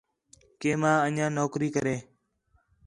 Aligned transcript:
کہ 0.59 0.71
ماں 0.81 0.97
انڄیاں 1.05 1.29
نوکری 1.37 1.69
کرے 1.75 1.95